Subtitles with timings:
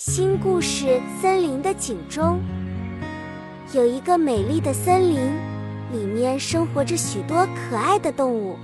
[0.00, 2.38] 新故事：森林的警钟。
[3.72, 5.18] 有一个美丽的森林，
[5.90, 8.56] 里面生活着许多可爱的动物，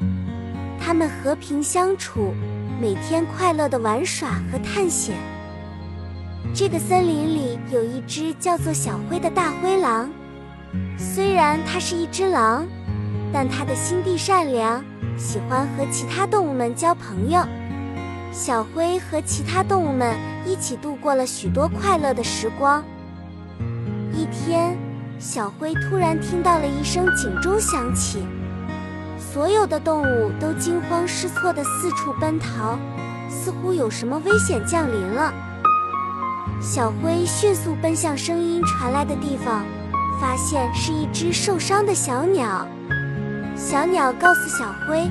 [0.81, 2.33] 它们和平相处，
[2.81, 5.17] 每天快乐的玩耍和探险。
[6.55, 10.09] 这个森林里有一只叫做小灰的大灰狼，
[10.97, 12.65] 虽然它是一只狼，
[13.33, 14.85] 但它的心地善良，
[15.19, 17.45] 喜欢和其他动物们交朋友。
[18.35, 20.13] 小灰和其他动物们
[20.45, 22.83] 一起度过了许多快乐的时光。
[24.13, 24.77] 一天，
[25.21, 28.27] 小灰突然听到了一声警钟响起，
[29.17, 32.77] 所有的动物都惊慌失措地四处奔逃，
[33.31, 35.33] 似乎有什么危险降临了。
[36.61, 39.65] 小灰迅速奔向声音传来的地方，
[40.21, 42.67] 发现是一只受伤的小鸟。
[43.55, 45.09] 小鸟告诉小灰。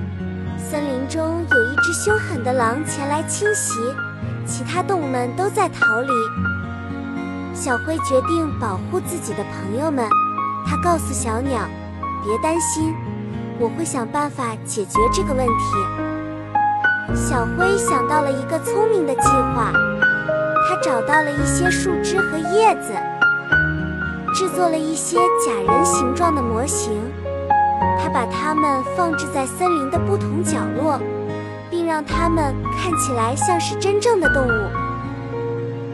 [0.69, 3.79] 森林中有一只凶狠的狼前来侵袭，
[4.45, 6.09] 其他动物们都在逃离。
[7.53, 10.07] 小灰决定保护自己的朋友们，
[10.65, 11.67] 他告诉小鸟
[12.23, 12.95] ：“别担心，
[13.59, 15.53] 我会想办法解决这个问题。”
[17.13, 19.71] 小灰想到了一个聪明的计划，
[20.67, 22.93] 他找到了一些树枝和叶子，
[24.33, 26.93] 制作了一些假人形状的模型。
[28.03, 30.99] 他把它们放置在森林的不同角落，
[31.69, 34.69] 并让它们看起来像是真正的动物。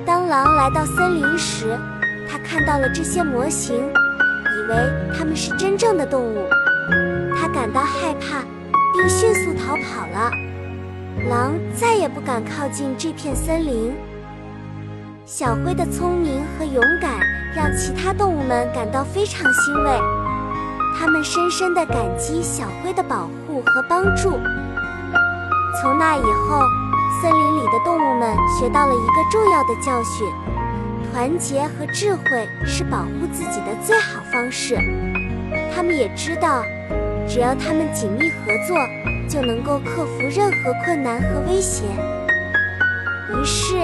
[0.07, 1.77] 当狼来到森林时，
[2.27, 4.75] 他看到了这些模型，以为
[5.15, 6.47] 它们是真正的动物。
[7.39, 8.43] 他感到害怕，
[8.91, 10.31] 并迅速逃跑了。
[11.29, 13.93] 狼再也不敢靠近这片森林。
[15.25, 17.19] 小灰的聪明和勇敢
[17.55, 20.18] 让其他动物们感到非常欣慰。
[20.99, 24.37] 他们深深地感激小灰的保护和帮助。
[25.81, 26.61] 从那以后，
[27.21, 30.27] 森林里的动物们学到了一个重要的教训：
[31.09, 34.75] 团结和智慧是保护自己的最好方式。
[35.73, 36.65] 他们也知道，
[37.25, 38.77] 只要他们紧密合作，
[39.29, 41.85] 就能够克服任何困难和威胁。
[43.29, 43.79] 于是，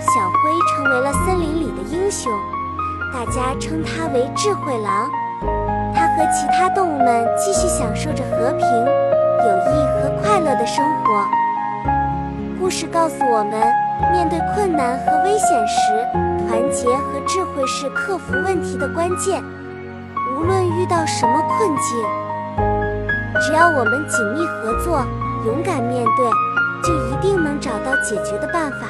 [0.00, 2.32] 小灰成为了森林里的英雄，
[3.12, 5.10] 大家称他为智慧狼。
[6.70, 11.26] 动物们继续享受着和平、友谊和快乐的生活。
[12.58, 13.60] 故事告诉我们，
[14.12, 15.92] 面对困难和危险时，
[16.46, 19.42] 团结和智慧是克服问题的关键。
[20.36, 22.04] 无论遇到什么困境，
[23.40, 25.04] 只要我们紧密合作、
[25.46, 26.30] 勇敢面对，
[26.82, 28.86] 就一定能找到解决的办法。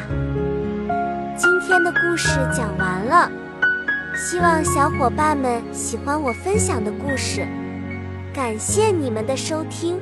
[1.36, 3.28] 今天的故事讲完了。
[4.16, 7.44] 希望小伙伴们喜欢我分享的故事，
[8.34, 10.00] 感谢你们的收听。